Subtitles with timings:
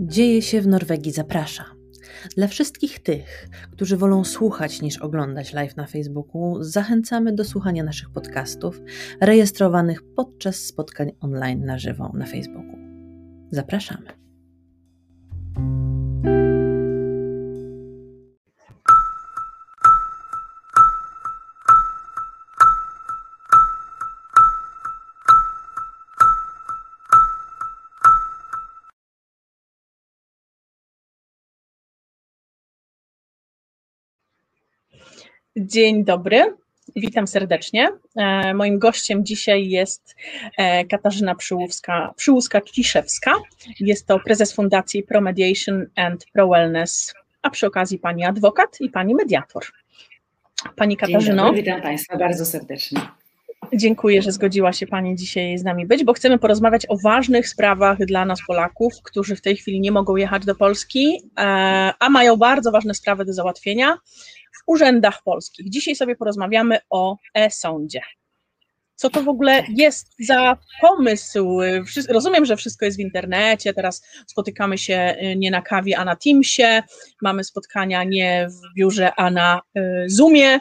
[0.00, 1.64] Dzieje się w Norwegii zaprasza.
[2.36, 8.10] Dla wszystkich tych, którzy wolą słuchać niż oglądać live na Facebooku, zachęcamy do słuchania naszych
[8.10, 8.80] podcastów
[9.20, 12.78] rejestrowanych podczas spotkań online na żywo na Facebooku.
[13.50, 14.17] Zapraszamy.
[35.60, 36.54] Dzień dobry,
[36.96, 37.88] witam serdecznie.
[38.16, 40.16] E, moim gościem dzisiaj jest
[40.58, 43.32] e, Katarzyna Przyłówska, Przyłuska-Kiszewska.
[43.80, 48.90] Jest to prezes Fundacji Pro Mediation and Pro Wellness, a przy okazji pani adwokat i
[48.90, 49.64] pani mediator.
[50.76, 51.44] Pani Katarzyno.
[51.44, 53.00] Dobry, witam Państwa bardzo serdecznie.
[53.74, 57.98] Dziękuję, że zgodziła się Pani dzisiaj z nami być, bo chcemy porozmawiać o ważnych sprawach
[57.98, 61.42] dla nas, Polaków, którzy w tej chwili nie mogą jechać do Polski, e,
[61.98, 63.98] a mają bardzo ważne sprawy do załatwienia
[64.68, 65.70] urzędach polskich.
[65.70, 68.00] Dzisiaj sobie porozmawiamy o e-sądzie.
[68.94, 71.58] Co to w ogóle jest za pomysł?
[72.08, 76.16] Rozumiem, że wszystko jest w internecie, teraz spotykamy się y, nie na kawie, a na
[76.16, 76.82] Teamsie,
[77.22, 80.60] mamy spotkania nie w biurze, a na y, Zoomie,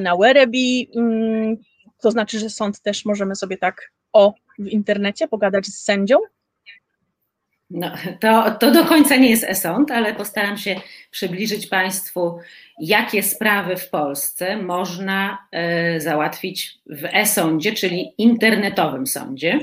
[0.00, 0.90] na Werebi.
[0.96, 1.56] Mm,
[2.02, 6.16] to znaczy, że sąd też możemy sobie tak o w internecie pogadać z sędzią?
[7.74, 12.38] No, to, to do końca nie jest e-sąd, ale postaram się przybliżyć Państwu,
[12.78, 15.38] jakie sprawy w Polsce można
[15.96, 19.58] y, załatwić w e-sądzie, czyli internetowym sądzie.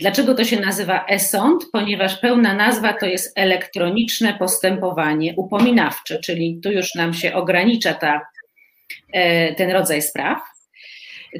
[0.00, 1.64] Dlaczego to się nazywa e-sąd?
[1.72, 8.20] Ponieważ pełna nazwa to jest elektroniczne postępowanie upominawcze, czyli tu już nam się ogranicza ta,
[9.16, 10.57] y, ten rodzaj spraw.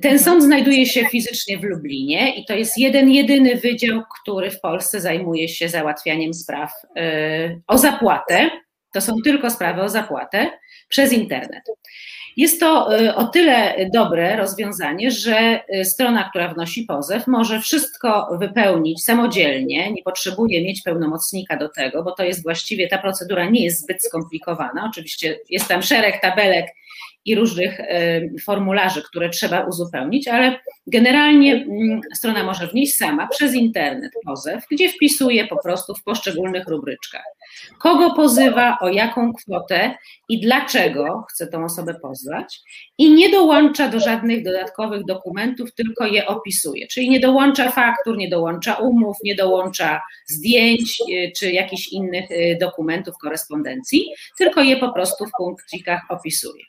[0.03, 4.61] Ten sąd znajduje się fizycznie w Lublinie i to jest jeden, jedyny wydział, który w
[4.61, 8.50] Polsce zajmuje się załatwianiem spraw y, o zapłatę.
[8.95, 10.51] To są tylko sprawy o zapłatę
[10.89, 11.63] przez internet.
[12.36, 18.29] Jest to y, o tyle dobre rozwiązanie, że y, strona, która wnosi pozew, może wszystko
[18.40, 23.64] wypełnić samodzielnie, nie potrzebuje mieć pełnomocnika do tego, bo to jest właściwie ta procedura nie
[23.64, 24.86] jest zbyt skomplikowana.
[24.90, 26.67] Oczywiście jest tam szereg tabelek
[27.28, 27.80] i różnych
[28.44, 34.89] formularzy, które trzeba uzupełnić, ale generalnie mm, strona może wnieść sama przez internet pozew, gdzie
[34.89, 37.24] wpisuje po prostu w poszczególnych rubryczkach,
[37.78, 39.94] kogo pozywa, o jaką kwotę
[40.28, 42.61] i dlaczego chce tą osobę pozwać
[42.98, 48.28] i nie dołącza do żadnych dodatkowych dokumentów, tylko je opisuje, czyli nie dołącza faktur, nie
[48.28, 54.08] dołącza umów, nie dołącza zdjęć y, czy jakichś innych y, dokumentów korespondencji,
[54.39, 56.64] tylko je po prostu w punkcikach opisuje.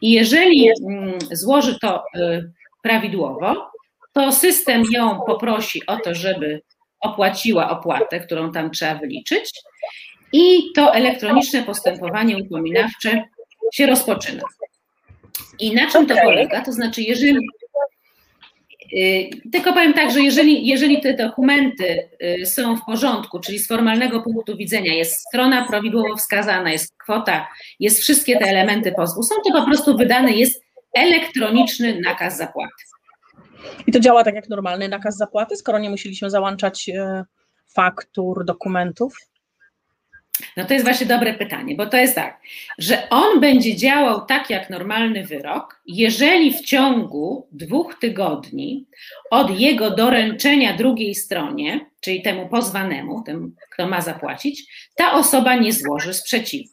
[0.00, 2.52] I jeżeli mm, złoży to y,
[2.82, 3.70] prawidłowo,
[4.12, 6.62] to system ją poprosi o to, żeby
[7.00, 9.50] opłaciła opłatę, którą tam trzeba wyliczyć,
[10.32, 13.24] i to elektroniczne postępowanie upominawcze
[13.72, 14.42] się rozpoczyna.
[15.58, 16.64] I na czym to polega?
[16.64, 17.38] To znaczy, jeżeli.
[18.96, 22.08] Y, tylko powiem tak, że jeżeli, jeżeli te dokumenty
[22.42, 27.48] y, są w porządku, czyli z formalnego punktu widzenia jest strona prawidłowo wskazana, jest kwota,
[27.80, 30.62] jest wszystkie te elementy pozwu, są to po prostu wydany jest
[30.94, 32.84] elektroniczny nakaz zapłaty.
[33.86, 37.24] I to działa tak jak normalny nakaz zapłaty, skoro nie musieliśmy załączać y,
[37.74, 39.16] faktur, dokumentów?
[40.56, 42.40] No to jest właśnie dobre pytanie, bo to jest tak,
[42.78, 48.86] że on będzie działał tak jak normalny wyrok, jeżeli w ciągu dwóch tygodni
[49.30, 54.64] od jego doręczenia drugiej stronie, czyli temu pozwanemu, temu, kto ma zapłacić,
[54.96, 56.72] ta osoba nie złoży sprzeciwu.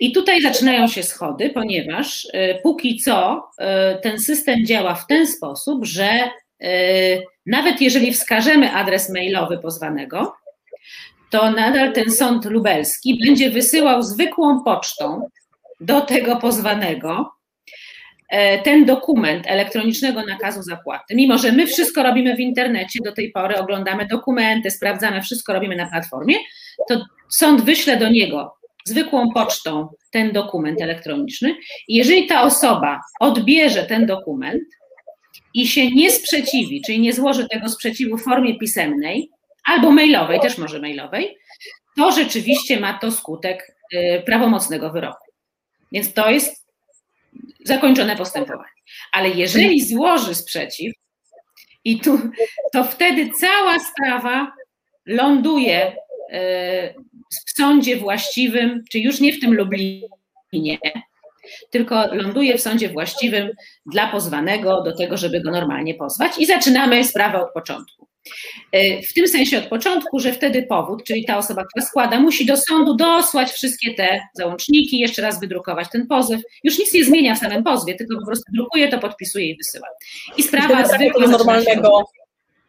[0.00, 3.64] I tutaj zaczynają się schody, ponieważ y, póki co y,
[4.02, 6.30] ten system działa w ten sposób, że
[6.62, 6.66] y,
[7.46, 10.36] nawet jeżeli wskażemy adres mailowy pozwanego,
[11.30, 15.28] to nadal ten sąd lubelski będzie wysyłał zwykłą pocztą
[15.80, 17.32] do tego pozwanego
[18.30, 21.14] e, ten dokument elektronicznego nakazu zapłaty.
[21.14, 25.76] Mimo, że my wszystko robimy w internecie, do tej pory oglądamy dokumenty, sprawdzamy, wszystko robimy
[25.76, 26.34] na platformie,
[26.88, 31.54] to sąd wyśle do niego zwykłą pocztą ten dokument elektroniczny.
[31.88, 34.62] I jeżeli ta osoba odbierze ten dokument
[35.54, 39.30] i się nie sprzeciwi, czyli nie złoży tego sprzeciwu w formie pisemnej,
[39.68, 41.38] albo mailowej, też może mailowej,
[41.96, 45.32] to rzeczywiście ma to skutek y, prawomocnego wyroku.
[45.92, 46.66] Więc to jest
[47.64, 48.70] zakończone postępowanie.
[49.12, 50.94] Ale jeżeli złoży sprzeciw,
[51.84, 52.18] i tu,
[52.72, 54.52] to wtedy cała sprawa
[55.06, 55.94] ląduje y,
[57.46, 60.78] w sądzie właściwym, czy już nie w tym Lublinie,
[61.70, 63.50] tylko ląduje w sądzie właściwym
[63.86, 68.08] dla pozwanego do tego, żeby go normalnie pozwać i zaczynamy sprawę od początku.
[68.72, 72.46] E, w tym sensie od początku, że wtedy powód, czyli ta osoba, która składa, musi
[72.46, 76.40] do sądu dosłać wszystkie te załączniki, jeszcze raz wydrukować ten pozew.
[76.64, 79.86] Już nic nie zmienia w samym pozwie, tylko po prostu drukuje to, podpisuje i wysyła.
[80.36, 82.04] I sprawa zwykle normalnego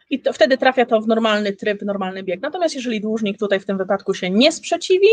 [0.10, 2.42] i to, wtedy trafia to w normalny tryb, normalny bieg.
[2.42, 5.08] Natomiast jeżeli dłużnik tutaj w tym wypadku się nie sprzeciwi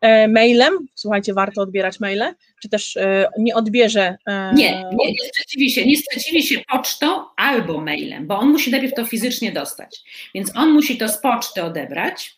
[0.00, 4.16] e, mailem, słuchajcie, warto odbierać maile, czy też e, nie odbierze.
[4.26, 8.70] E, nie, nie, nie sprzeciwi się, nie sprzeciwi się pocztą albo mailem, bo on musi
[8.70, 10.00] najpierw to fizycznie dostać.
[10.34, 12.36] Więc on musi to z poczty odebrać,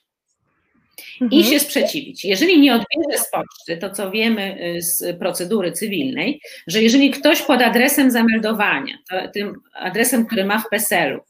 [1.20, 1.44] i mhm.
[1.44, 2.24] się sprzeciwić.
[2.24, 7.42] Jeżeli nie odbierze z poczty, to co wiemy y, z procedury cywilnej, że jeżeli ktoś
[7.42, 8.98] pod adresem zameldowania,
[9.34, 11.20] tym adresem, który ma w PESEL-u,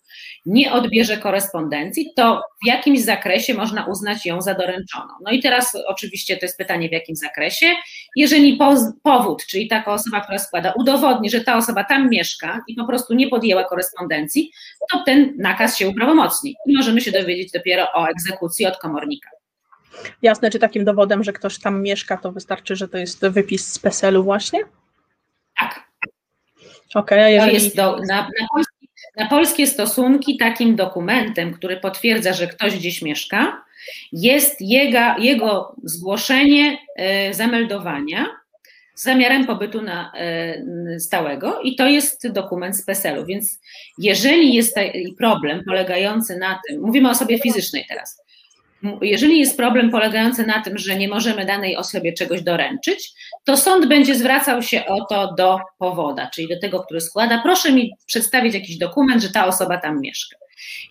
[0.46, 5.08] nie odbierze korespondencji, to w jakimś zakresie można uznać ją za doręczoną.
[5.24, 7.66] No i teraz oczywiście to jest pytanie, w jakim zakresie.
[8.16, 8.58] Jeżeli
[9.02, 13.14] powód, czyli taka osoba, która składa, udowodni, że ta osoba tam mieszka i po prostu
[13.14, 14.52] nie podjęła korespondencji,
[14.92, 19.30] to ten nakaz się uprawomocni i możemy się dowiedzieć dopiero o egzekucji od komornika.
[20.22, 23.78] Jasne, czy takim dowodem, że ktoś tam mieszka, to wystarczy, że to jest wypis z
[23.78, 24.60] PESEL-u właśnie?
[25.58, 25.86] Tak.
[26.94, 27.50] Okej, okay, jeżeli...
[27.50, 28.62] To jest do, na, na,
[29.16, 33.64] na polskie stosunki takim dokumentem, który potwierdza, że ktoś gdzieś mieszka,
[34.12, 36.78] jest jego, jego zgłoszenie
[37.30, 38.26] y, zameldowania
[38.94, 40.12] z zamiarem pobytu na,
[40.94, 43.26] y, stałego i to jest dokument z PESEL-u.
[43.26, 43.60] Więc
[43.98, 44.76] jeżeli jest
[45.18, 48.25] problem polegający na tym, mówimy o osobie fizycznej teraz,
[49.02, 53.12] jeżeli jest problem polegający na tym, że nie możemy danej osobie czegoś doręczyć,
[53.44, 57.40] to sąd będzie zwracał się o to do powoda, czyli do tego, który składa.
[57.42, 60.36] Proszę mi przedstawić jakiś dokument, że ta osoba tam mieszka.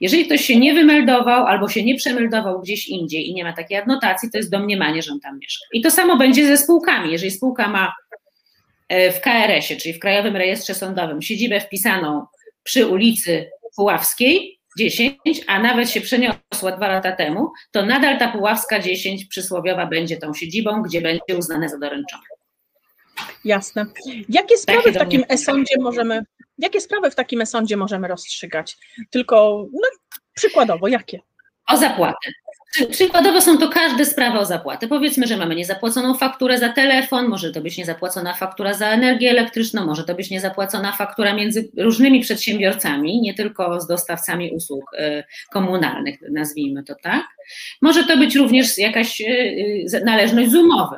[0.01, 3.77] Jeżeli ktoś się nie wymeldował albo się nie przemeldował gdzieś indziej i nie ma takiej
[3.77, 5.65] adnotacji, to jest domniemanie, że on tam mieszka.
[5.73, 7.11] I to samo będzie ze spółkami.
[7.11, 7.93] Jeżeli spółka ma
[8.87, 12.25] e, w KRS-ie, czyli w Krajowym Rejestrze Sądowym, siedzibę wpisaną
[12.63, 15.17] przy ulicy Puławskiej, 10,
[15.47, 20.33] a nawet się przeniosła dwa lata temu, to nadal ta Puławska 10 przysłowiowa będzie tą
[20.33, 22.23] siedzibą, gdzie będzie uznane za doręczone.
[23.45, 23.85] Jasne.
[24.29, 26.25] Jakie sprawy w takim e-sądzie możemy,
[26.57, 28.77] jakie sprawy w takim e-sądzie możemy rozstrzygać?
[29.09, 29.87] Tylko no,
[30.33, 31.19] przykładowo, jakie?
[31.67, 32.31] O zapłatę.
[32.91, 34.87] Przykładowo są to każde sprawy o zapłatę.
[34.87, 39.85] Powiedzmy, że mamy niezapłaconą fakturę za telefon, może to być niezapłacona faktura za energię elektryczną,
[39.85, 46.19] może to być niezapłacona faktura między różnymi przedsiębiorcami, nie tylko z dostawcami usług y, komunalnych,
[46.31, 47.25] nazwijmy to tak.
[47.81, 49.25] Może to być również jakaś y,
[49.93, 50.95] y, należność z umowy.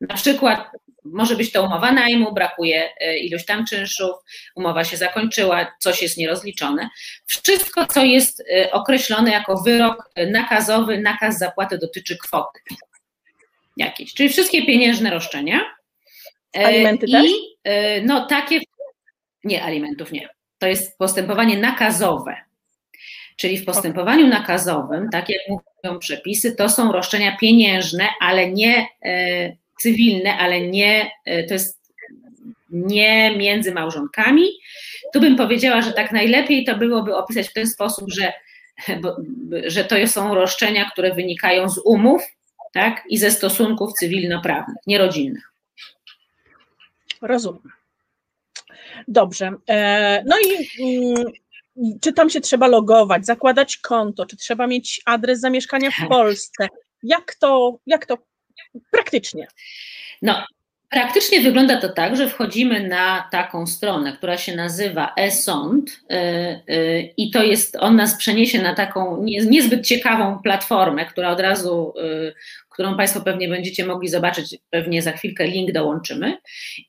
[0.00, 0.70] Na przykład
[1.12, 4.10] może być to umowa najmu, brakuje e, iluś tam czynszów,
[4.54, 6.88] umowa się zakończyła, coś jest nierozliczone.
[7.26, 12.60] Wszystko, co jest e, określone jako wyrok nakazowy, nakaz zapłaty dotyczy kwoty
[13.76, 15.60] jakiejś, czyli wszystkie pieniężne roszczenia.
[16.56, 17.30] E, Alimenty I, też?
[18.02, 18.60] No takie,
[19.44, 20.28] nie, alimentów nie.
[20.58, 22.36] To jest postępowanie nakazowe.
[23.36, 28.88] Czyli w postępowaniu nakazowym, tak jak mówią przepisy, to są roszczenia pieniężne, ale nie
[29.82, 31.86] cywilne, ale nie, e, to jest
[32.70, 34.48] nie między małżonkami.
[35.12, 38.32] Tu bym powiedziała, że tak najlepiej to byłoby opisać w ten sposób, że,
[39.00, 39.16] bo,
[39.66, 42.22] że to są roszczenia, które wynikają z umów
[42.72, 45.52] tak, i ze stosunków cywilnoprawnych, nierodzinnych.
[47.22, 47.72] Rozumiem.
[49.08, 49.52] Dobrze.
[49.68, 51.24] E, no i mm,
[52.00, 56.68] czy tam się trzeba logować, zakładać konto, czy trzeba mieć adres zamieszkania w Polsce?
[57.02, 58.18] Jak to, jak to
[58.90, 59.46] praktycznie?
[60.22, 60.44] No,
[60.90, 66.14] Praktycznie wygląda to tak, że wchodzimy na taką stronę, która się nazywa e-sąd y,
[66.74, 71.92] y, i to jest, on nas przeniesie na taką niezbyt ciekawą platformę, która od razu,
[71.98, 72.34] y,
[72.70, 76.38] którą Państwo pewnie będziecie mogli zobaczyć, pewnie za chwilkę link dołączymy.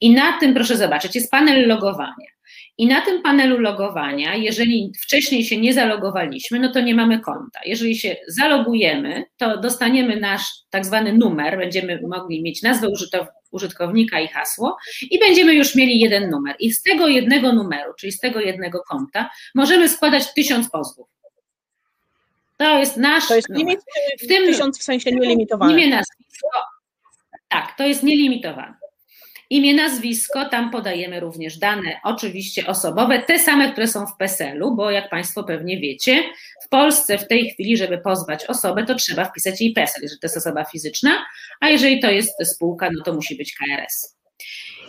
[0.01, 2.36] I na tym, proszę zobaczyć, jest panel logowania.
[2.79, 7.59] I na tym panelu logowania, jeżeli wcześniej się nie zalogowaliśmy, no to nie mamy konta.
[7.65, 12.87] Jeżeli się zalogujemy, to dostaniemy nasz tak zwany numer, będziemy mogli mieć nazwę
[13.51, 14.77] użytkownika i hasło
[15.11, 16.55] i będziemy już mieli jeden numer.
[16.59, 21.07] I z tego jednego numeru, czyli z tego jednego konta, możemy składać tysiąc pozwów.
[22.57, 23.27] To jest nasz.
[23.27, 23.79] To jest limit,
[24.23, 25.73] w tym tysiąc w sensie nielimitowane.
[25.73, 26.47] Imię, nazwisko.
[27.47, 28.73] Tak, to jest nielimitowane.
[29.49, 34.91] Imię, nazwisko, tam podajemy również dane oczywiście osobowe, te same, które są w PESEL-u, bo
[34.91, 36.23] jak Państwo pewnie wiecie,
[36.65, 40.25] w Polsce w tej chwili, żeby pozwać osobę, to trzeba wpisać jej PESEL, jeżeli to
[40.25, 41.25] jest osoba fizyczna,
[41.59, 44.17] a jeżeli to jest spółka, no to musi być KRS.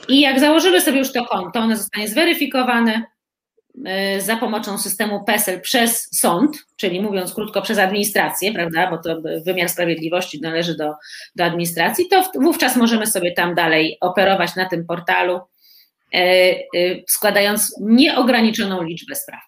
[0.09, 3.03] I jak założymy sobie już to konto, ono zostanie zweryfikowane,
[4.19, 9.69] za pomocą systemu PESEL przez sąd, czyli mówiąc krótko przez administrację, prawda, bo to wymiar
[9.69, 10.93] sprawiedliwości należy do,
[11.37, 15.41] do administracji, to wówczas możemy sobie tam dalej operować na tym portalu,
[16.15, 16.59] e, e,
[17.09, 19.41] składając nieograniczoną liczbę spraw.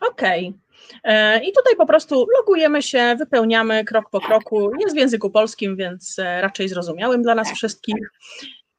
[0.00, 0.48] Okej.
[0.48, 0.70] Okay.
[1.04, 4.70] E, I tutaj po prostu logujemy się, wypełniamy krok po kroku.
[4.80, 8.12] Jest w języku polskim, więc e, raczej zrozumiałym dla nas wszystkich.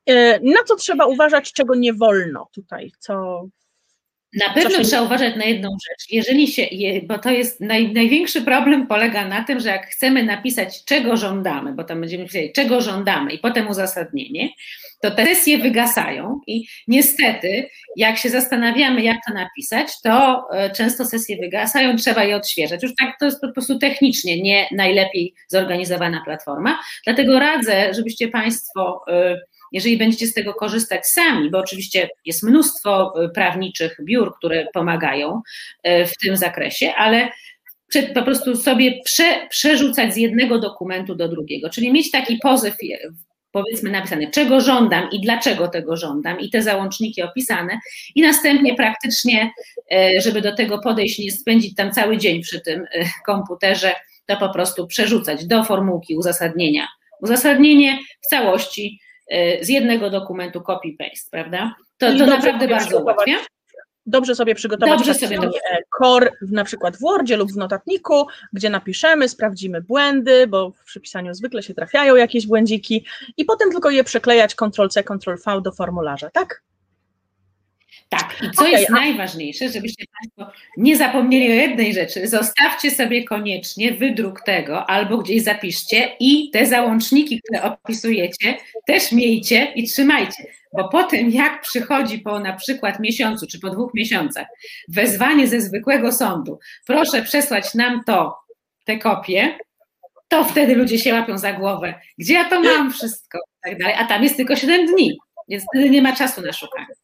[0.06, 2.92] E, na co trzeba uważać, czego nie wolno tutaj?
[3.00, 3.44] Co,
[4.40, 4.84] na pewno się...
[4.84, 6.12] trzeba uważać na jedną rzecz.
[6.12, 6.68] Jeżeli się,
[7.04, 11.74] bo to jest naj, największy problem polega na tym, że jak chcemy napisać, czego żądamy,
[11.74, 14.50] bo tam będziemy pisać, czego żądamy i potem uzasadnienie,
[15.02, 21.06] to te sesje wygasają i niestety, jak się zastanawiamy, jak to napisać, to e, często
[21.06, 22.84] sesje wygasają, trzeba je odświeżać.
[22.84, 26.80] Już tak to jest po prostu technicznie nie najlepiej zorganizowana platforma.
[27.06, 29.40] Dlatego radzę, żebyście Państwo e,
[29.72, 35.42] jeżeli będziecie z tego korzystać sami, bo oczywiście jest mnóstwo e, prawniczych biur, które pomagają
[35.84, 37.30] w tym zakresie, ale
[38.14, 42.76] po prostu sobie prze, przerzucać z jednego dokumentu do drugiego, czyli mieć taki pozew
[43.52, 47.80] powiedzmy napisane, czego żądam i dlaczego tego żądam, i te załączniki opisane,
[48.16, 49.52] i następnie praktycznie,
[50.18, 52.86] żeby do tego podejść, nie spędzić tam cały dzień przy tym
[53.26, 56.88] komputerze, to po prostu przerzucać do formułki uzasadnienia.
[57.22, 59.00] Uzasadnienie w całości
[59.62, 61.76] z jednego dokumentu copy-paste, prawda?
[61.98, 63.38] To, to naprawdę bardzo ułatwia
[64.06, 65.40] dobrze sobie przygotować dobrze sobie
[66.02, 71.34] core na przykład w Wordzie lub w notatniku, gdzie napiszemy, sprawdzimy błędy, bo w przypisaniu
[71.34, 73.06] zwykle się trafiają jakieś błędziki
[73.38, 76.64] i potem tylko je przeklejać Ctrl-C, Ctrl-V do formularza, tak?
[78.12, 78.94] Tak, i co okay, jest a...
[78.94, 85.44] najważniejsze, żebyście Państwo nie zapomnieli o jednej rzeczy, zostawcie sobie koniecznie wydruk tego albo gdzieś
[85.44, 92.40] zapiszcie i te załączniki, które opisujecie, też miejcie i trzymajcie, bo potem jak przychodzi po
[92.40, 94.48] na przykład miesiącu czy po dwóch miesiącach
[94.88, 98.38] wezwanie ze zwykłego sądu, proszę przesłać nam to,
[98.86, 99.58] te kopie,
[100.28, 103.38] to wtedy ludzie się łapią za głowę, gdzie ja to mam wszystko?
[103.38, 105.18] I tak dalej, a tam jest tylko 7 dni,
[105.50, 107.01] więc wtedy nie ma czasu na szukanie.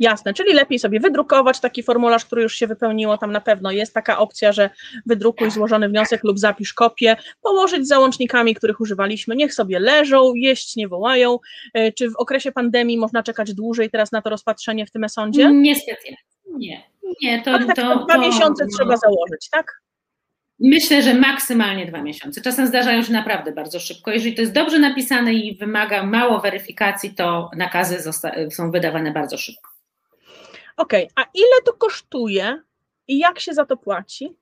[0.00, 3.94] Jasne, czyli lepiej sobie wydrukować taki formularz, który już się wypełniło, tam na pewno jest
[3.94, 4.70] taka opcja, że
[5.06, 10.76] wydrukuj złożony wniosek lub zapisz kopię, położyć z załącznikami, których używaliśmy, niech sobie leżą, jeść
[10.76, 11.38] nie wołają.
[11.74, 15.52] E, czy w okresie pandemii można czekać dłużej teraz na to rozpatrzenie w tym sądzie?
[15.52, 16.14] Niestety,
[16.46, 16.82] nie.
[17.22, 18.70] Nie, to, tak, to, dwa to, miesiące no.
[18.76, 19.80] trzeba założyć, tak?
[20.60, 22.40] Myślę, że maksymalnie dwa miesiące.
[22.40, 24.10] Czasem zdarzają się naprawdę bardzo szybko.
[24.10, 28.12] Jeżeli to jest dobrze napisane i wymaga mało weryfikacji, to nakazy
[28.50, 29.79] są wydawane bardzo szybko.
[30.80, 32.62] Okej, okay, a ile to kosztuje
[33.08, 34.36] i jak się za to płaci?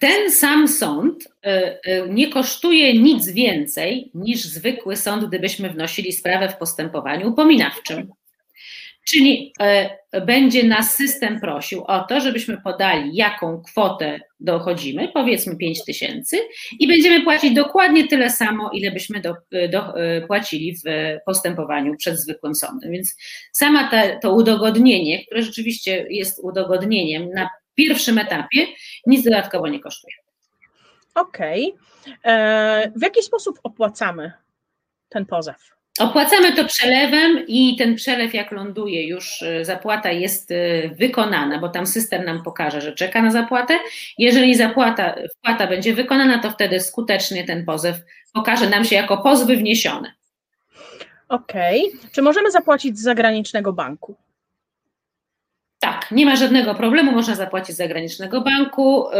[0.00, 1.50] Ten sam sąd y,
[1.90, 8.12] y, nie kosztuje nic więcej niż zwykły sąd, gdybyśmy wnosili sprawę w postępowaniu upominawczym.
[9.10, 15.84] Czyli e, będzie nas system prosił o to, żebyśmy podali, jaką kwotę dochodzimy, powiedzmy 5
[15.84, 16.36] tysięcy,
[16.78, 19.34] i będziemy płacić dokładnie tyle samo, ile byśmy do,
[19.70, 20.82] do, e, płacili w
[21.26, 22.92] postępowaniu przed zwykłym sądem.
[22.92, 23.16] Więc
[23.52, 28.66] sama ta, to udogodnienie, które rzeczywiście jest udogodnieniem na pierwszym etapie,
[29.06, 30.14] nic dodatkowo nie kosztuje.
[31.14, 31.74] Okej.
[32.02, 32.32] Okay.
[32.32, 34.32] E, w jaki sposób opłacamy
[35.08, 35.77] ten pozew?
[35.98, 41.68] Opłacamy to przelewem i ten przelew jak ląduje już y, zapłata jest y, wykonana, bo
[41.68, 43.78] tam system nam pokaże, że czeka na zapłatę.
[44.18, 47.96] Jeżeli zapłata, wpłata będzie wykonana, to wtedy skutecznie ten pozew
[48.32, 50.12] pokaże nam się jako pozwy wniesione.
[51.28, 51.88] Okej.
[51.88, 52.10] Okay.
[52.12, 54.16] Czy możemy zapłacić z zagranicznego banku?
[55.80, 59.14] Tak, nie ma żadnego problemu, można zapłacić z zagranicznego banku y,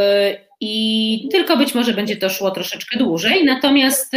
[0.61, 4.12] i tylko być może będzie to szło troszeczkę dłużej, natomiast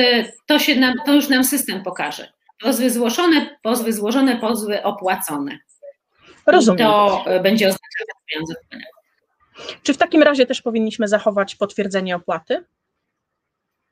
[0.45, 2.40] to, się nam, to już nam system pokaże.
[2.61, 5.59] Pozwy złożone, pozwy złożone, pozwy opłacone.
[6.45, 6.77] Rozumiem.
[6.77, 8.91] I to e, będzie oznaczało pieniądze wpłynęły.
[9.83, 12.63] Czy w takim razie też powinniśmy zachować potwierdzenie opłaty?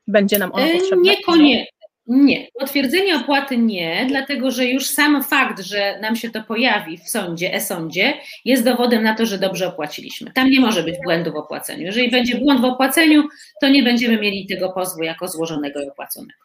[0.07, 1.03] Będzie nam ono e, potrzebne?
[1.03, 1.79] Niekoniecznie.
[2.11, 7.09] Nie, potwierdzenie opłaty nie, dlatego że już sam fakt, że nam się to pojawi w
[7.09, 8.13] sądzie, e-sądzie,
[8.45, 10.31] jest dowodem na to, że dobrze opłaciliśmy.
[10.33, 11.81] Tam nie może być błędu w opłaceniu.
[11.85, 13.23] Jeżeli będzie błąd w opłaceniu,
[13.61, 16.39] to nie będziemy mieli tego pozwu jako złożonego i opłaconego.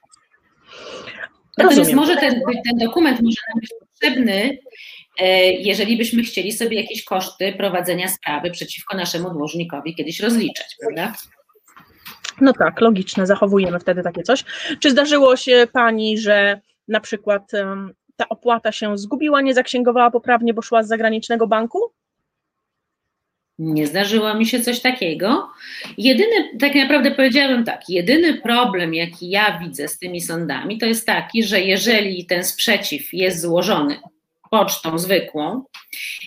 [1.58, 1.96] Natomiast Rozumiem.
[1.96, 4.58] może ten, ten dokument może nam być potrzebny,
[5.20, 11.12] e, jeżeli byśmy chcieli sobie jakieś koszty prowadzenia sprawy przeciwko naszemu dłużnikowi kiedyś rozliczać, prawda?
[12.40, 14.44] No tak, logiczne, zachowujemy wtedy takie coś.
[14.80, 17.52] Czy zdarzyło się Pani, że na przykład
[18.16, 21.92] ta opłata się zgubiła, nie zaksięgowała poprawnie, bo szła z zagranicznego banku?
[23.58, 25.50] Nie zdarzyło mi się coś takiego.
[25.98, 31.06] Jedyny, tak naprawdę powiedziałabym tak, jedyny problem, jaki ja widzę z tymi sądami, to jest
[31.06, 34.00] taki, że jeżeli ten sprzeciw jest złożony
[34.50, 35.64] pocztą zwykłą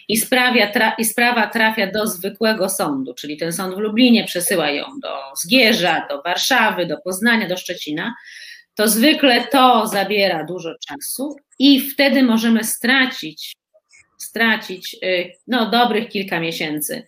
[0.08, 4.70] i, sprawia, tra, i sprawa trafia do zwykłego sądu, czyli ten sąd w Lublinie przesyła
[4.70, 8.16] ją do Zgierza, do Warszawy, do Poznania, do Szczecina,
[8.76, 13.58] to zwykle to zabiera dużo czasu i wtedy możemy stracić
[14.18, 14.96] stracić
[15.48, 17.08] no, dobrych kilka miesięcy,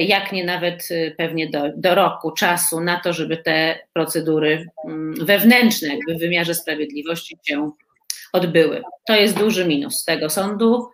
[0.00, 5.88] jak nie nawet pewnie do, do roku czasu na to, żeby te procedury mm, wewnętrzne
[6.08, 7.70] w wymiarze sprawiedliwości się
[8.32, 8.82] odbyły.
[9.06, 10.90] To jest duży minus tego sądu.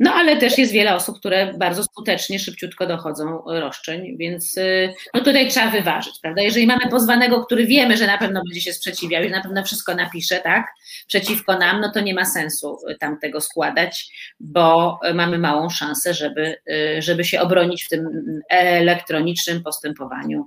[0.00, 5.20] No ale też jest wiele osób, które bardzo skutecznie, szybciutko dochodzą roszczeń, więc y, no
[5.20, 6.42] tutaj trzeba wyważyć, prawda?
[6.42, 9.94] Jeżeli mamy pozwanego, który wiemy, że na pewno będzie się sprzeciwiał i na pewno wszystko
[9.94, 10.66] napisze, tak,
[11.06, 14.10] przeciwko nam, no to nie ma sensu tam tego składać,
[14.40, 18.08] bo mamy małą szansę, żeby, y, żeby się obronić w tym
[18.48, 20.46] elektronicznym postępowaniu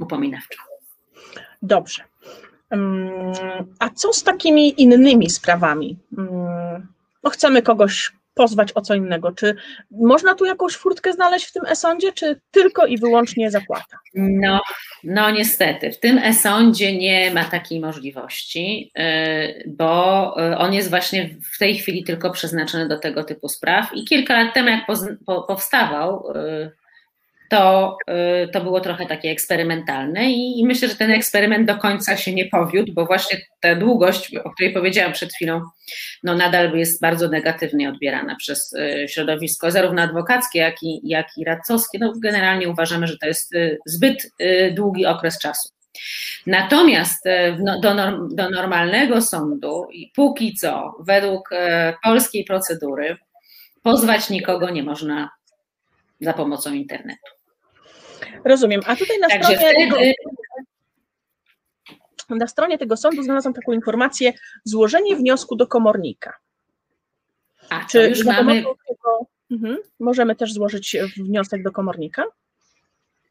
[0.00, 0.60] upominawczym.
[1.62, 2.02] Dobrze.
[3.78, 5.98] A co z takimi innymi sprawami?
[7.24, 9.32] No chcemy kogoś pozwać o co innego.
[9.32, 9.54] Czy
[9.90, 13.96] można tu jakąś furtkę znaleźć w tym e-sądzie, czy tylko i wyłącznie zapłata?
[14.14, 14.60] No,
[15.04, 21.30] no niestety, w tym e-sądzie nie ma takiej możliwości, y, bo y, on jest właśnie
[21.54, 24.86] w tej chwili tylko przeznaczony do tego typu spraw i kilka lat temu, jak
[25.46, 26.79] powstawał, y,
[27.50, 27.96] to,
[28.44, 32.34] y, to było trochę takie eksperymentalne i, i, myślę, że ten eksperyment do końca się
[32.34, 35.60] nie powiódł, bo właśnie ta długość, o której powiedziałam przed chwilą,
[36.22, 41.44] no nadal jest bardzo negatywnie odbierana przez y, środowisko zarówno adwokackie, jak i, jak i
[41.44, 41.98] radcowskie.
[41.98, 44.32] No generalnie uważamy, że to jest y, zbyt
[44.72, 45.68] długi okres czasu.
[46.46, 47.24] Natomiast
[47.58, 51.50] no, do, norm, do normalnego sądu, i póki co, według
[52.04, 53.16] polskiej procedury,
[53.82, 55.30] pozwać nikogo nie można
[56.20, 57.39] za pomocą internetu.
[58.44, 58.80] Rozumiem.
[58.86, 59.90] A tutaj na Także stronie.
[59.90, 60.14] Wtedy...
[62.28, 64.32] Na stronie tego sądu znalazłam taką informację:
[64.64, 66.32] złożenie wniosku do komornika.
[67.70, 68.54] A, Czy już mamy.
[68.54, 72.24] Tego, mhm, możemy też złożyć wniosek do komornika?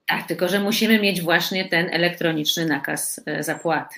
[0.08, 3.96] Tak, tylko że musimy mieć właśnie ten elektroniczny nakaz e, zapłaty.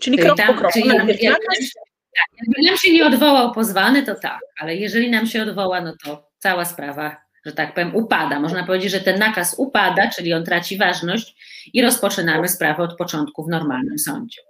[0.00, 0.72] Czyli krok tam, po kroku.
[0.72, 5.26] Czyli, jak, jak, tak, jakby nam się nie odwołał pozwany, to tak, ale jeżeli nam
[5.26, 7.16] się odwoła, no to cała sprawa
[7.46, 8.40] że tak powiem, upada.
[8.40, 11.36] Można powiedzieć, że ten nakaz upada, czyli on traci ważność
[11.72, 14.40] i rozpoczynamy sprawę od początku w normalnym sądzie.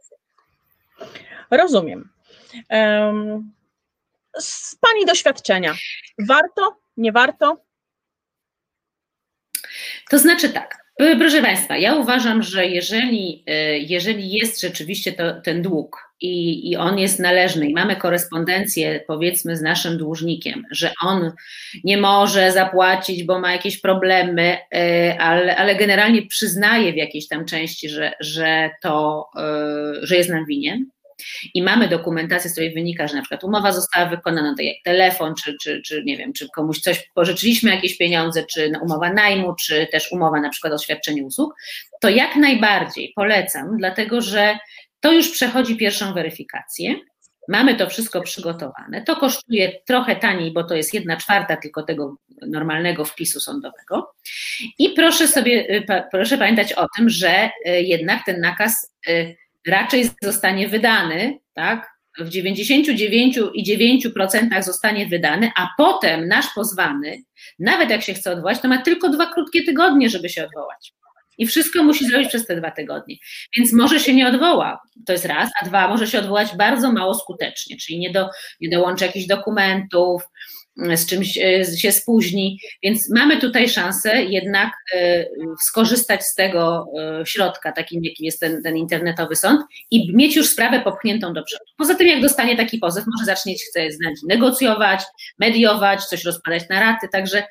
[1.51, 2.11] Rozumiem.
[4.39, 5.75] Z Pani doświadczenia,
[6.19, 7.65] warto, nie warto?
[10.11, 10.85] To znaczy tak,
[11.19, 16.77] Proszę Państwa, ja uważam, że jeżeli, e, jeżeli jest rzeczywiście to, ten dług i, i
[16.77, 21.33] on jest należny i mamy korespondencję powiedzmy z naszym dłużnikiem, że on
[21.85, 27.45] nie może zapłacić, bo ma jakieś problemy, e, ale, ale generalnie przyznaje w jakiejś tam
[27.45, 30.87] części, że, że to, e, że jest nam winien,
[31.55, 35.35] i mamy dokumentację, z której wynika, że na przykład umowa została wykonana, tak jak telefon,
[35.45, 39.89] czy, czy, czy nie wiem, czy komuś coś pożyczyliśmy jakieś pieniądze, czy umowa najmu, czy
[39.93, 41.55] też umowa na przykład o świadczenie usług,
[42.01, 44.59] to jak najbardziej polecam, dlatego że
[45.01, 46.95] to już przechodzi pierwszą weryfikację.
[47.49, 49.03] Mamy to wszystko przygotowane.
[49.07, 54.13] To kosztuje trochę taniej, bo to jest jedna czwarta tylko tego normalnego wpisu sądowego.
[54.79, 60.69] I proszę sobie, proszę pamiętać o tym, że y, jednak ten nakaz y, raczej zostanie
[60.69, 61.91] wydany, tak?
[62.19, 67.23] W 99,9% zostanie wydany, a potem nasz pozwany,
[67.59, 70.93] nawet jak się chce odwołać, to ma tylko dwa krótkie tygodnie, żeby się odwołać.
[71.39, 73.17] I wszystko musi zrobić przez te dwa tygodnie.
[73.57, 77.15] Więc może się nie odwoła, to jest raz, a dwa, może się odwołać bardzo mało
[77.15, 78.29] skutecznie, czyli nie, do,
[78.61, 80.23] nie dołączy jakichś dokumentów,
[80.95, 85.27] z czymś e, się spóźni, więc mamy tutaj szansę jednak e,
[85.63, 90.49] skorzystać z tego e, środka, takim jakim jest ten, ten internetowy sąd i mieć już
[90.49, 91.65] sprawę popchniętą do przodu.
[91.77, 95.03] Poza tym, jak dostanie taki pozew, może zacznieć chce znać, negocjować,
[95.39, 97.43] mediować, coś rozpadać na raty, także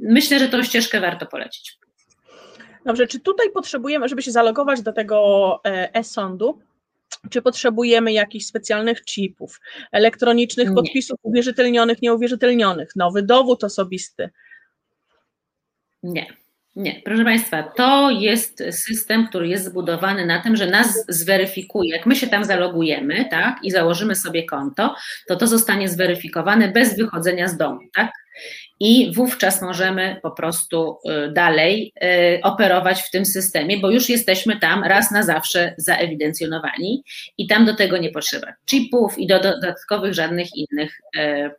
[0.00, 1.72] myślę, że tą ścieżkę warto polecić.
[2.86, 6.58] Dobrze, czy tutaj potrzebujemy, żeby się zalogować do tego e-sądu,
[7.30, 9.60] czy potrzebujemy jakichś specjalnych chipów,
[9.92, 10.74] elektronicznych nie.
[10.74, 14.30] podpisów uwierzytelnionych, nieuwierzytelnionych, nowy dowód osobisty?
[16.02, 16.26] Nie.
[16.76, 21.90] Nie, proszę Państwa, to jest system, który jest zbudowany na tym, że nas zweryfikuje.
[21.90, 24.94] Jak my się tam zalogujemy, tak, i założymy sobie konto,
[25.28, 28.12] to to zostanie zweryfikowane bez wychodzenia z domu, tak?
[28.80, 34.58] i wówczas możemy po prostu y, dalej y, operować w tym systemie, bo już jesteśmy
[34.58, 37.02] tam raz na zawsze zaewidencjonowani
[37.38, 41.50] i tam do tego nie potrzeba chipów i do dodatkowych żadnych innych y,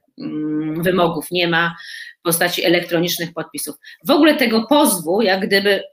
[0.78, 1.76] wymogów nie ma
[2.20, 3.76] w postaci elektronicznych podpisów.
[4.08, 5.84] W ogóle tego pozwu, jak gdyby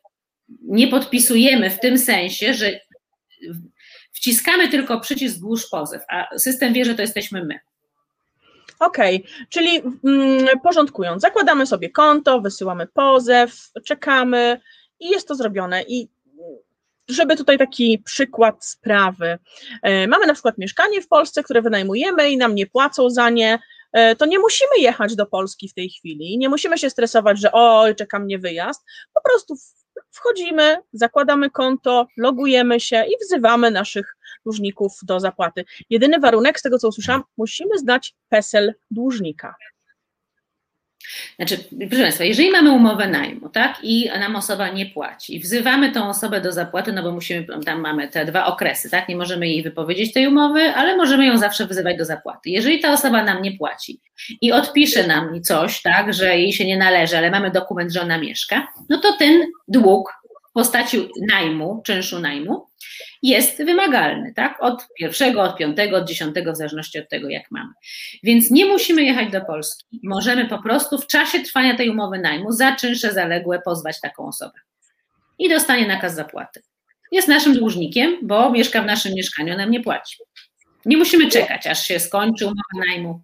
[0.62, 2.80] nie podpisujemy w tym sensie, że
[4.12, 7.58] wciskamy tylko przycisk zgłosz pozew, a system wie, że to jesteśmy my.
[8.78, 9.46] Okej, okay.
[9.48, 14.60] czyli mm, porządkując, zakładamy sobie konto, wysyłamy pozew, czekamy
[15.00, 15.82] i jest to zrobione.
[15.82, 16.08] I
[17.08, 19.38] żeby tutaj taki przykład sprawy.
[19.82, 23.58] E, mamy na przykład mieszkanie w Polsce, które wynajmujemy i nam nie płacą za nie.
[23.92, 27.52] E, to nie musimy jechać do Polski w tej chwili, nie musimy się stresować, że
[27.52, 29.54] oj, czeka mnie wyjazd, po prostu
[30.10, 35.64] wchodzimy, zakładamy konto, logujemy się i wzywamy naszych dłużników do zapłaty.
[35.90, 39.54] Jedyny warunek, z tego co usłyszałam, musimy znać PESEL dłużnika.
[41.36, 41.58] Znaczy,
[41.88, 46.08] proszę Państwa, jeżeli mamy umowę najmu, tak, i nam osoba nie płaci, i wzywamy tą
[46.08, 49.62] osobę do zapłaty, no bo musimy, tam mamy te dwa okresy, tak, nie możemy jej
[49.62, 52.50] wypowiedzieć tej umowy, ale możemy ją zawsze wzywać do zapłaty.
[52.50, 54.00] Jeżeli ta osoba nam nie płaci
[54.40, 58.18] i odpisze nam coś, tak, że jej się nie należy, ale mamy dokument, że ona
[58.18, 60.12] mieszka, no to ten dług
[60.50, 62.66] w postaci najmu, czynszu najmu,
[63.22, 64.62] jest wymagalny, tak?
[64.62, 67.72] Od pierwszego, od piątego, od dziesiątego, w zależności od tego, jak mamy.
[68.22, 70.00] Więc nie musimy jechać do Polski.
[70.02, 74.60] Możemy po prostu w czasie trwania tej umowy najmu za czynsze zaległe pozwać taką osobę.
[75.38, 76.62] I dostanie nakaz zapłaty.
[77.12, 80.16] Jest naszym dłużnikiem, bo mieszka w naszym mieszkaniu, nam nie płaci.
[80.84, 83.22] Nie musimy czekać, aż się skończy umowa najmu.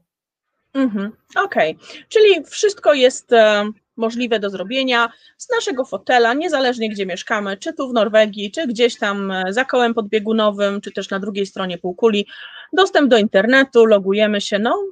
[0.75, 2.05] Mhm, Okej, okay.
[2.09, 7.89] czyli wszystko jest e, możliwe do zrobienia z naszego fotela, niezależnie gdzie mieszkamy, czy tu
[7.89, 12.27] w Norwegii, czy gdzieś tam e, za kołem podbiegunowym, czy też na drugiej stronie półkuli.
[12.73, 14.59] Dostęp do internetu, logujemy się.
[14.59, 14.83] No,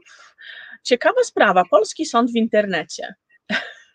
[0.83, 3.15] ciekawa sprawa, polski sąd w internecie.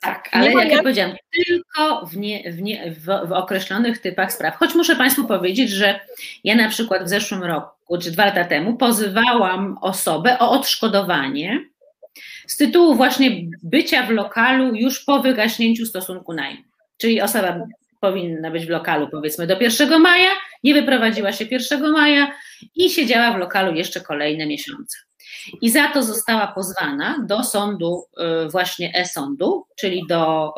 [0.01, 4.55] Tak, ale jak, jak powiedziałam, tylko w, nie, w, nie, w, w, określonych typach spraw.
[4.55, 5.99] Choć muszę Państwu powiedzieć, że
[6.43, 11.66] ja na przykład w zeszłym roku, czy dwa lata temu, pozywałam osobę o odszkodowanie
[12.47, 13.31] z tytułu właśnie
[13.63, 16.63] bycia w lokalu już po wygaśnięciu stosunku najmu.
[16.97, 17.59] Czyli osoba
[18.01, 20.29] powinna być w lokalu powiedzmy do 1 maja,
[20.63, 22.31] nie wyprowadziła się 1 maja
[22.75, 24.97] i siedziała w lokalu jeszcze kolejne miesiące.
[25.61, 28.03] I za to została pozwana do sądu,
[28.45, 30.53] y, właśnie e-sądu, czyli do,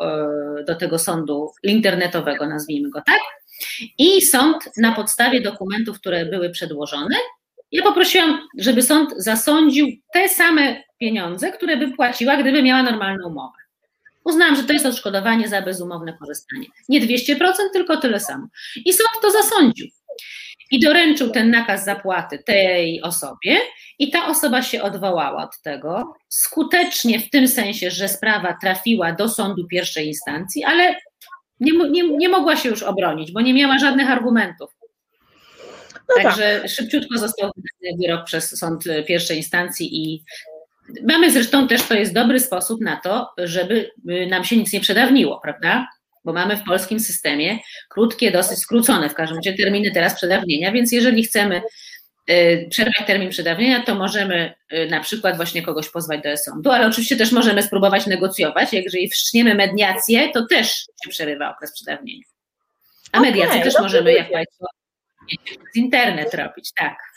[0.60, 3.20] y, do tego sądu internetowego, nazwijmy go tak.
[3.98, 7.16] I sąd na podstawie dokumentów, które były przedłożone,
[7.72, 13.58] ja poprosiłam, żeby sąd zasądził te same pieniądze, które by płaciła, gdyby miała normalną umowę.
[14.24, 16.66] Uznałam, że to jest odszkodowanie za bezumowne korzystanie.
[16.88, 17.36] Nie 200%,
[17.72, 18.46] tylko tyle samo.
[18.84, 19.86] I sąd to zasądził.
[20.70, 23.58] I doręczył ten nakaz zapłaty tej osobie,
[24.00, 29.28] i ta osoba się odwołała od tego, skutecznie w tym sensie, że sprawa trafiła do
[29.28, 30.96] sądu pierwszej instancji, ale
[31.60, 34.70] nie, nie, nie mogła się już obronić, bo nie miała żadnych argumentów.
[36.08, 36.70] No Także tak.
[36.70, 40.24] szybciutko został wydany wyrok przez sąd pierwszej instancji i
[41.08, 43.90] mamy zresztą też, to jest dobry sposób na to, żeby
[44.28, 45.88] nam się nic nie przedawniło, prawda?
[46.24, 50.92] Bo mamy w polskim systemie krótkie, dosyć skrócone w każdym razie terminy teraz przedawnienia, więc
[50.92, 51.62] jeżeli chcemy
[52.30, 56.86] y, przerwać termin przedawnienia, to możemy y, na przykład właśnie kogoś pozwać do sądu, ale
[56.86, 58.72] oczywiście też możemy spróbować negocjować.
[58.72, 60.68] Jeżeli wszczniemy mediację, to też
[61.04, 62.24] się przerywa okres przedawnienia.
[63.12, 64.66] A okay, mediację też możemy, jak Państwo
[65.74, 67.09] z internet robić, tak.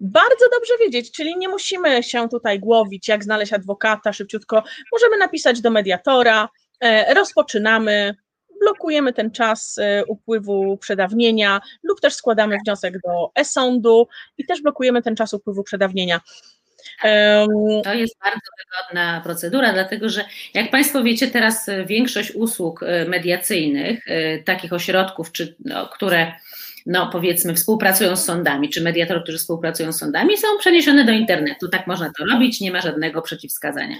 [0.00, 4.62] Bardzo dobrze wiedzieć, czyli nie musimy się tutaj głowić, jak znaleźć adwokata szybciutko.
[4.92, 6.48] Możemy napisać do mediatora,
[6.80, 8.14] e, rozpoczynamy,
[8.60, 14.08] blokujemy ten czas e, upływu przedawnienia lub też składamy wniosek do e-sądu
[14.38, 16.20] i też blokujemy ten czas upływu przedawnienia.
[17.84, 24.04] To jest bardzo wygodna procedura, dlatego że jak Państwo wiecie, teraz większość usług e, mediacyjnych,
[24.44, 26.32] takich ośrodków, czy, no, które
[26.88, 31.68] no powiedzmy współpracują z sądami, czy mediatorów, którzy współpracują z sądami, są przeniesione do internetu.
[31.68, 33.96] Tak można to robić, nie ma żadnego przeciwwskazania.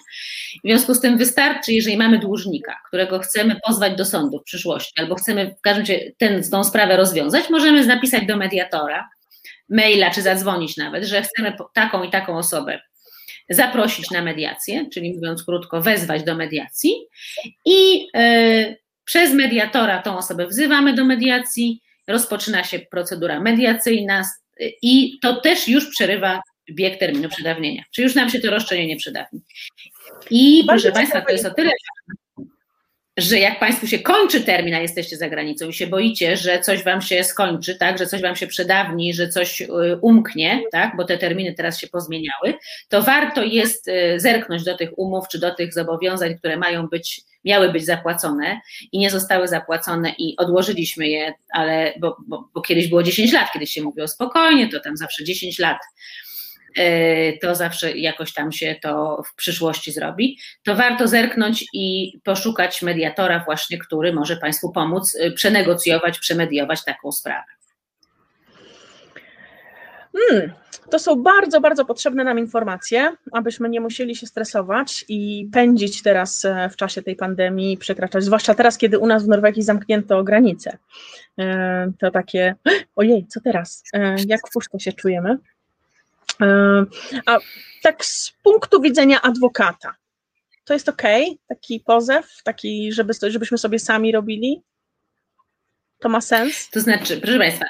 [0.64, 4.92] W związku z tym wystarczy, jeżeli mamy dłużnika, którego chcemy pozwać do sądu w przyszłości,
[4.96, 9.09] albo chcemy w każdym razie ten, tą sprawę rozwiązać, możemy napisać do mediatora
[9.68, 12.81] maila, czy zadzwonić nawet, że chcemy taką i taką osobę
[13.51, 16.92] zaprosić na mediację, czyli mówiąc krótko, wezwać do mediacji
[17.64, 24.24] i yy, przez mediatora tą osobę wzywamy do mediacji, rozpoczyna się procedura mediacyjna
[24.82, 27.82] i to też już przerywa bieg terminu przedawnienia.
[27.90, 29.40] Czy już nam się to roszczenie nie przedawni.
[30.30, 31.70] I proszę Państwa, to jest o tyle
[33.18, 36.85] że jak Państwu się kończy termin, a jesteście za granicą i się boicie, że coś
[36.85, 39.66] Wam się skończy, tak, że coś Wam się przedawni, że coś y,
[40.00, 42.54] umknie, tak, bo te terminy teraz się pozmieniały,
[42.88, 47.20] to warto jest y, zerknąć do tych umów czy do tych zobowiązań, które mają być,
[47.44, 48.61] miały być zapłacone
[48.92, 53.52] i nie zostały zapłacone i odłożyliśmy je, ale bo, bo, bo kiedyś było 10 lat,
[53.52, 55.78] kiedyś się mówiło spokojnie, to tam zawsze 10 lat
[57.42, 63.44] to zawsze jakoś tam się to w przyszłości zrobi, to warto zerknąć i poszukać mediatora
[63.44, 67.46] właśnie, który może Państwu pomóc e, przenegocjować, przemediować taką sprawę.
[70.12, 70.52] Hmm,
[70.90, 76.44] to są bardzo, bardzo potrzebne nam informacje, abyśmy nie musieli się stresować i pędzić teraz
[76.44, 80.78] e, w czasie tej pandemii, przekraczać, zwłaszcza teraz, kiedy u nas w Norwegii zamknięto granice.
[81.98, 82.54] To takie,
[82.96, 83.83] ojej, co teraz?
[84.26, 85.38] Jak w puszce się czujemy?
[87.27, 87.38] A
[87.83, 89.94] tak z punktu widzenia adwokata,
[90.64, 91.03] to jest ok?
[91.48, 94.62] Taki pozew, taki, żeby, żebyśmy sobie sami robili?
[95.98, 96.70] To ma sens?
[96.70, 97.66] To znaczy, proszę Państwa,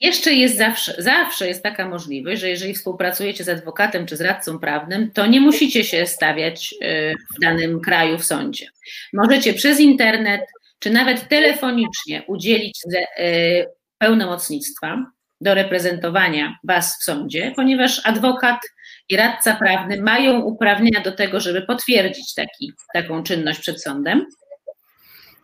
[0.00, 4.58] jeszcze jest zawsze, zawsze jest taka możliwość, że jeżeli współpracujecie z adwokatem czy z radcą
[4.58, 8.66] prawnym, to nie musicie się stawiać y, w danym kraju w sądzie.
[9.12, 10.40] Możecie przez internet
[10.78, 13.66] czy nawet telefonicznie udzielić y,
[13.98, 15.04] pełnomocnictwa
[15.40, 18.60] do reprezentowania Was w sądzie, ponieważ adwokat
[19.08, 24.26] i radca prawny mają uprawnienia do tego, żeby potwierdzić taki, taką czynność przed sądem.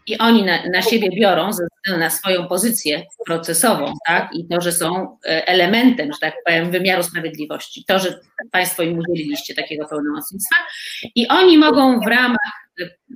[0.07, 4.31] I oni na, na siebie biorą ze względu na swoją pozycję procesową, tak?
[4.35, 7.85] I to, że są e, elementem, że tak powiem, wymiaru sprawiedliwości.
[7.87, 8.21] To, że
[8.53, 10.57] Państwo im udzieliliście takiego pełnomocnictwa.
[11.15, 12.67] I oni mogą w ramach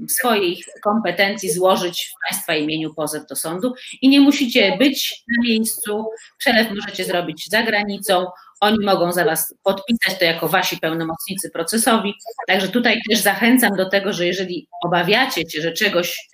[0.09, 6.07] swoich kompetencji złożyć w Państwa imieniu pozew do sądu i nie musicie być na miejscu,
[6.39, 8.27] przelew możecie zrobić za granicą,
[8.61, 12.15] oni mogą za Was podpisać to jako Wasi pełnomocnicy procesowi,
[12.47, 16.29] także tutaj też zachęcam do tego, że jeżeli obawiacie się, że czegoś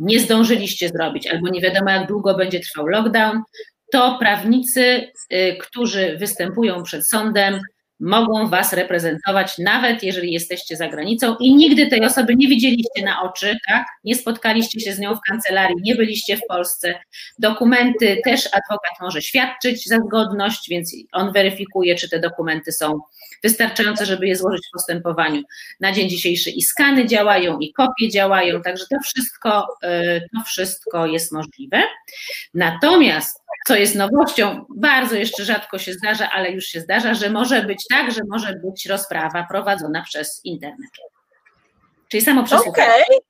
[0.00, 3.42] nie zdążyliście zrobić albo nie wiadomo jak długo będzie trwał lockdown,
[3.92, 7.60] to prawnicy, y, którzy występują przed sądem,
[8.00, 13.22] mogą Was reprezentować, nawet jeżeli jesteście za granicą i nigdy tej osoby nie widzieliście na
[13.22, 13.86] oczy, tak?
[14.04, 16.94] nie spotkaliście się z nią w kancelarii, nie byliście w Polsce.
[17.38, 23.00] Dokumenty też adwokat może świadczyć za zgodność, więc on weryfikuje, czy te dokumenty są
[23.42, 25.42] wystarczające, żeby je złożyć w postępowaniu.
[25.80, 31.06] Na dzień dzisiejszy i skany działają, i kopie działają, także to wszystko, y, to wszystko
[31.06, 31.82] jest możliwe.
[32.54, 37.62] Natomiast co jest nowością, bardzo jeszcze rzadko się zdarza, ale już się zdarza, że może
[37.62, 40.90] być tak, że może być rozprawa prowadzona przez internet.
[42.08, 42.92] Czyli samo przesłuchanie.
[42.92, 43.29] Okej.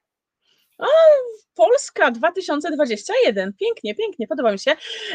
[0.81, 1.41] Okay.
[1.55, 3.53] Polska 2021.
[3.61, 4.71] Pięknie, pięknie, podoba mi się.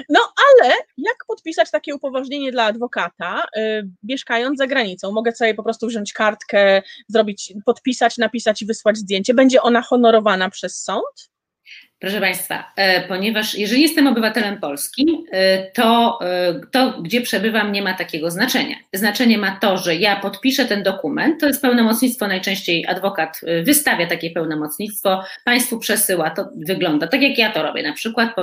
[0.10, 5.12] No ale jak podpisać takie upoważnienie dla adwokata, yy, mieszkając za granicą?
[5.12, 9.34] Mogę sobie po prostu wziąć kartkę, zrobić, podpisać, napisać i wysłać zdjęcie.
[9.34, 11.35] Będzie ona honorowana przez sąd?
[12.05, 17.81] Proszę Państwa, e, ponieważ jeżeli jestem obywatelem polskim, e, to e, to, gdzie przebywam, nie
[17.81, 18.75] ma takiego znaczenia.
[18.93, 24.29] Znaczenie ma to, że ja podpiszę ten dokument, to jest pełnomocnictwo, najczęściej adwokat wystawia takie
[24.31, 27.83] pełnomocnictwo, Państwu przesyła, to wygląda tak, jak ja to robię.
[27.83, 28.35] Na przykład,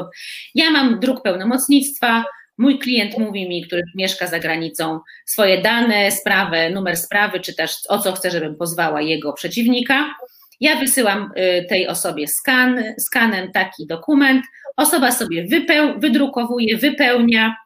[0.55, 2.25] ja mam druk pełnomocnictwa,
[2.59, 7.73] Mój klient mówi mi, który mieszka za granicą, swoje dane, sprawę, numer sprawy, czy też
[7.89, 10.15] o co chce, żebym pozwała jego przeciwnika.
[10.63, 14.45] Ja wysyłam y, tej osobie skan, skanem taki dokument,
[14.77, 17.57] osoba sobie wypeł, wydrukowuje, wypełnia,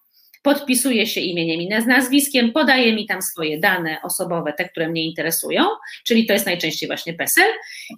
[0.42, 5.64] podpisuje się imieniem i nazwiskiem, podaje mi tam swoje dane osobowe, te, które mnie interesują,
[6.04, 7.50] czyli to jest najczęściej właśnie PESEL,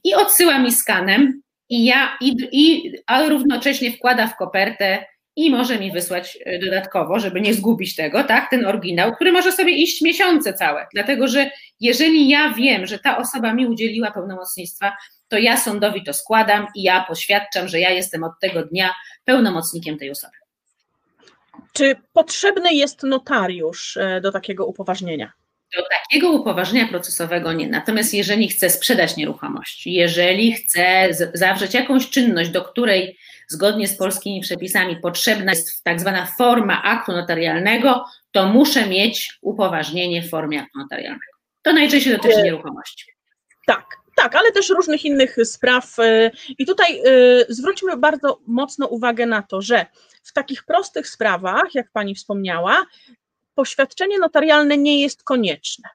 [0.05, 5.05] i odsyła mi skanem, i ja, i, i, a równocześnie wkłada w kopertę
[5.39, 9.53] i może mi wysłać y, dodatkowo, żeby nie zgubić tego, tak, ten oryginał, który może
[9.53, 14.97] sobie iść miesiące całe, dlatego że jeżeli ja wiem, że ta osoba mi udzieliła pełnomocnictwa,
[15.29, 19.99] to ja sądowi to składam i ja poświadczam, że ja jestem od tego dnia pełnomocnikiem
[19.99, 20.33] tej osoby.
[21.73, 25.33] Czy potrzebny jest notariusz e, do takiego upoważnienia?
[25.77, 27.69] Do takiego upoważnienia procesowego nie.
[27.69, 34.41] Natomiast jeżeli chcę sprzedać nieruchomość, jeżeli chcę zawrzeć jakąś czynność, do której zgodnie z polskimi
[34.41, 40.79] przepisami potrzebna jest tak zwana forma aktu notarialnego, to muszę mieć upoważnienie w formie aktu
[40.79, 41.33] notarialnego.
[41.63, 43.07] To najczęściej dotyczy nieruchomości.
[43.67, 43.85] Tak,
[44.17, 45.99] tak, ale też różnych innych spraw.
[45.99, 49.87] Y, I tutaj y, zwróćmy bardzo mocno uwagę na to, że
[50.23, 52.87] w takich prostych sprawach, jak pani wspomniała,
[53.55, 55.89] poświadczenie notarialne nie jest konieczne.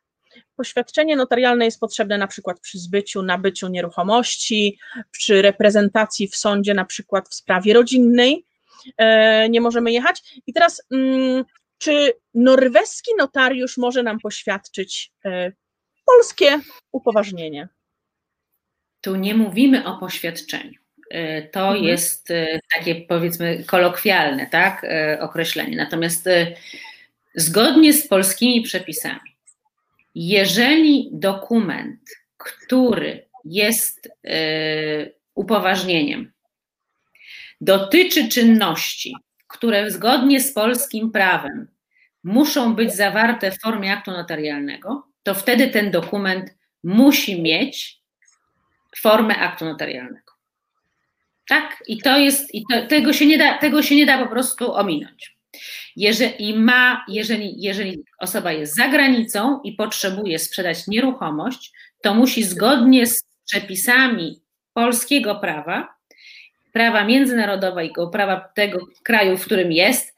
[0.64, 4.80] Poświadczenie notarialne jest potrzebne na przykład przy zbyciu, nabyciu nieruchomości,
[5.12, 8.46] przy reprezentacji w sądzie, na przykład w sprawie rodzinnej.
[8.98, 10.42] E, nie możemy jechać.
[10.48, 11.44] I teraz, mm,
[11.78, 15.52] czy norweski notariusz może nam poświadczyć e,
[16.06, 16.60] polskie
[16.92, 17.68] upoważnienie?
[19.02, 20.80] Tu nie mówimy o poświadczeniu.
[21.10, 21.84] E, to mhm.
[21.84, 22.28] jest
[22.76, 24.86] takie powiedzmy kolokwialne tak,
[25.20, 25.78] określenie.
[25.78, 26.30] Natomiast
[27.36, 29.33] zgodnie z polskimi przepisami,
[30.16, 32.02] jeżeli dokument,
[32.38, 34.36] który jest e,
[35.36, 36.32] upoważnieniem,
[37.62, 39.16] dotyczy czynności,
[39.48, 41.68] które zgodnie z polskim prawem
[42.24, 48.00] muszą być zawarte w formie aktu notarialnego, to wtedy ten dokument musi mieć
[48.98, 50.34] formę aktu notarialnego.
[51.48, 51.84] Tak?
[51.88, 54.74] I to jest, i to, tego, się nie da, tego się nie da po prostu
[54.74, 55.38] ominąć.
[55.96, 63.08] Jeżeli ma, jeżeli, jeżeli osoba jest za granicą i potrzebuje sprzedać nieruchomość, to musi zgodnie
[63.08, 64.42] z przepisami
[64.74, 65.96] polskiego prawa,
[66.72, 70.14] prawa międzynarodowego, prawa tego kraju, w którym jest,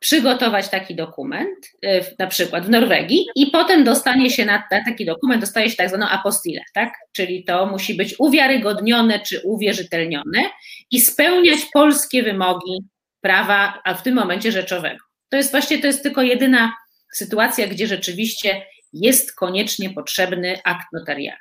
[0.00, 5.04] przygotować taki dokument, e, na przykład w Norwegii, i potem dostanie się na, na taki
[5.04, 6.92] dokument, dostaje się tak zwaną apostilę, tak?
[7.12, 10.50] Czyli to musi być uwiarygodnione czy uwierzytelnione
[10.90, 12.78] i spełniać polskie wymogi
[13.20, 15.04] prawa, a w tym momencie rzeczowego.
[15.28, 16.72] To jest właśnie, to jest tylko jedyna
[17.12, 21.40] sytuacja, gdzie rzeczywiście jest koniecznie potrzebny akt notarialny.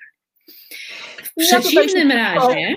[1.24, 2.76] W przeciwnym ja razie.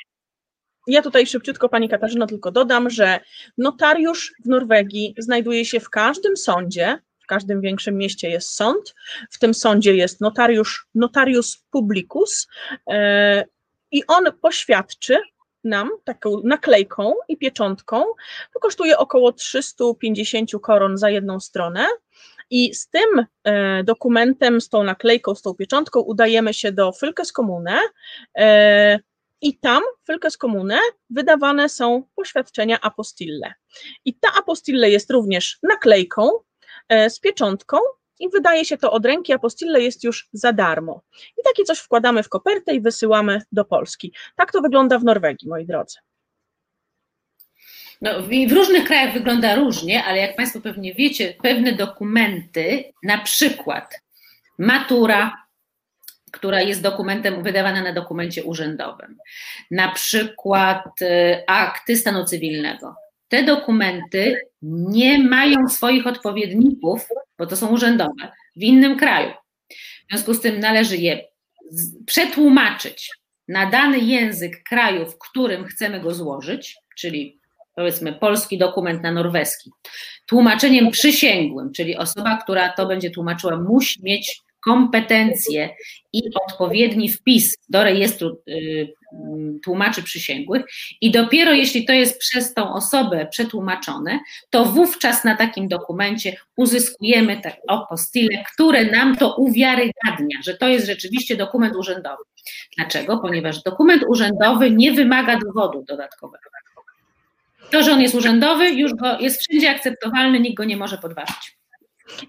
[0.87, 3.21] Ja tutaj szybciutko Pani Katarzyno tylko dodam, że
[3.59, 8.95] notariusz w Norwegii znajduje się w każdym sądzie, w każdym większym mieście jest sąd,
[9.31, 12.49] w tym sądzie jest notariusz, notarius publicus
[12.91, 13.45] e,
[13.91, 15.19] i on poświadczy
[15.65, 18.05] nam taką naklejką i pieczątką.
[18.55, 21.87] To kosztuje około 350 koron za jedną stronę.
[22.51, 27.33] I z tym e, dokumentem, z tą naklejką, z tą pieczątką udajemy się do Fylkes
[27.33, 27.79] Kommune
[28.39, 28.99] e,
[29.41, 30.79] i tam w Fylkes Kommune
[31.11, 33.55] wydawane są poświadczenia apostille.
[34.05, 36.31] I ta apostille jest również naklejką
[36.89, 37.79] e, z pieczątką
[38.23, 41.03] i wydaje się to od ręki apostille jest już za darmo.
[41.39, 44.13] I takie coś wkładamy w kopertę i wysyłamy do Polski.
[44.37, 45.99] Tak to wygląda w Norwegii, moi drodzy.
[48.01, 54.01] No, w różnych krajach wygląda różnie, ale jak Państwo pewnie wiecie, pewne dokumenty, na przykład
[54.59, 55.43] matura,
[56.33, 59.19] która jest dokumentem wydawana na dokumencie urzędowym,
[59.71, 62.95] na przykład y, akty stanu cywilnego.
[63.33, 69.31] Te dokumenty nie mają swoich odpowiedników, bo to są urzędowe, w innym kraju.
[69.71, 71.25] W związku z tym należy je
[72.07, 73.11] przetłumaczyć
[73.49, 77.41] na dany język kraju, w którym chcemy go złożyć, czyli
[77.77, 79.71] powiedzmy polski dokument na norweski,
[80.27, 85.71] tłumaczeniem przysięgłym, czyli osoba, która to będzie tłumaczyła, musi mieć kompetencje
[86.13, 88.95] i odpowiedni wpis do rejestru y,
[89.65, 90.63] tłumaczy przysięgłych
[91.01, 94.19] i dopiero jeśli to jest przez tą osobę przetłumaczone,
[94.51, 100.87] to wówczas na takim dokumencie uzyskujemy te apostille, które nam to uwiarygadnia, że to jest
[100.87, 102.23] rzeczywiście dokument urzędowy.
[102.77, 103.19] Dlaczego?
[103.19, 106.45] Ponieważ dokument urzędowy nie wymaga dowodu dodatkowego.
[107.71, 111.62] To, że on jest urzędowy, już go, jest wszędzie akceptowalny, nikt go nie może podważyć.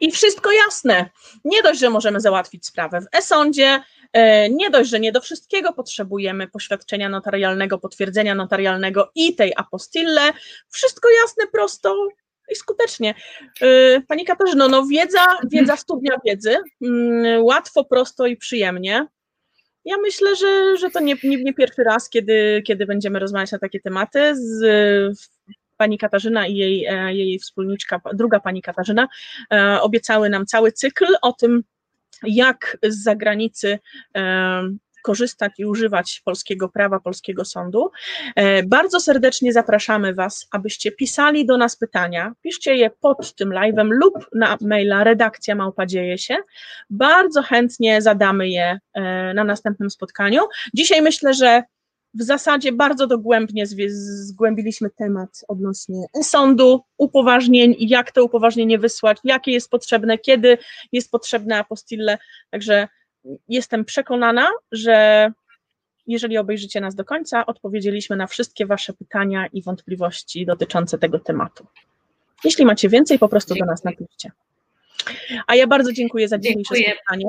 [0.01, 1.09] I wszystko jasne.
[1.45, 3.81] Nie dość, że możemy załatwić sprawę w e-sądzie,
[4.13, 10.21] e, nie dość, że nie do wszystkiego potrzebujemy poświadczenia notarialnego, potwierdzenia notarialnego i tej apostille.
[10.69, 12.07] Wszystko jasne, prosto
[12.51, 13.15] i skutecznie.
[13.61, 19.07] E, pani Katarzyno, no wiedza, wiedza studnia wiedzy, mm, łatwo, prosto i przyjemnie.
[19.85, 23.59] Ja myślę, że, że to nie, nie, nie, pierwszy raz, kiedy, kiedy będziemy rozmawiać na
[23.59, 24.35] takie tematy.
[24.35, 25.29] Z,
[25.83, 29.07] pani Katarzyna i jej, e, jej wspólniczka, druga pani Katarzyna,
[29.53, 31.63] e, obiecały nam cały cykl o tym,
[32.23, 33.79] jak z zagranicy
[34.15, 34.63] e,
[35.03, 37.91] korzystać i używać polskiego prawa, polskiego sądu.
[38.65, 42.33] Bardzo serdecznie zapraszamy Was, abyście pisali do nas pytania.
[42.41, 46.37] Piszcie je pod tym live'em lub na maila redakcja małpadzieje się.
[46.89, 48.79] Bardzo chętnie zadamy je
[49.35, 50.41] na następnym spotkaniu.
[50.73, 51.63] Dzisiaj myślę, że
[52.13, 59.69] w zasadzie bardzo dogłębnie zgłębiliśmy temat odnośnie sądu, upoważnień, jak to upoważnienie wysłać, jakie jest
[59.69, 60.57] potrzebne, kiedy
[60.91, 62.17] jest potrzebne apostille.
[62.49, 62.87] Także
[63.47, 65.31] jestem przekonana, że
[66.07, 71.65] jeżeli obejrzycie nas do końca, odpowiedzieliśmy na wszystkie Wasze pytania i wątpliwości dotyczące tego tematu.
[72.43, 74.31] Jeśli macie więcej, po prostu do nas napiszcie.
[75.47, 77.25] A ja bardzo dziękuję za dzisiejsze spotkanie.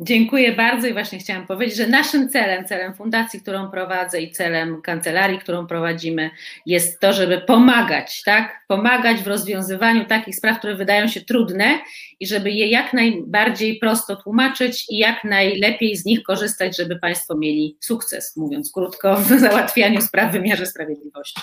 [0.00, 4.82] Dziękuję bardzo i właśnie chciałam powiedzieć, że naszym celem, celem fundacji, którą prowadzę i celem
[4.82, 6.30] kancelarii, którą prowadzimy,
[6.66, 8.64] jest to, żeby pomagać, tak?
[8.68, 11.78] Pomagać w rozwiązywaniu takich spraw, które wydają się trudne
[12.20, 17.36] i żeby je jak najbardziej prosto tłumaczyć i jak najlepiej z nich korzystać, żeby Państwo
[17.36, 21.40] mieli sukces, mówiąc krótko, w załatwianiu spraw w wymiarze sprawiedliwości.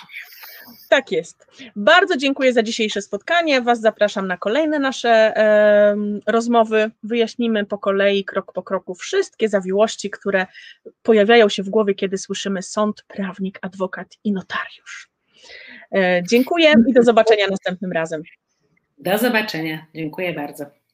[0.89, 1.47] Tak jest.
[1.75, 3.61] Bardzo dziękuję za dzisiejsze spotkanie.
[3.61, 5.95] Was zapraszam na kolejne nasze e,
[6.27, 6.91] rozmowy.
[7.03, 10.47] Wyjaśnimy po kolei, krok po kroku, wszystkie zawiłości, które
[11.03, 15.09] pojawiają się w głowie, kiedy słyszymy sąd, prawnik, adwokat i notariusz.
[15.95, 18.23] E, dziękuję i do zobaczenia następnym razem.
[18.97, 19.85] Do zobaczenia.
[19.95, 20.84] Dziękuję bardzo.